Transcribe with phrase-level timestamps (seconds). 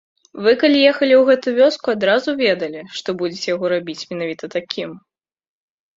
[0.45, 4.89] Вы калі ехалі ў гэту вёску, адразу ведалі, што будзеце яго рабіць менавіта такім?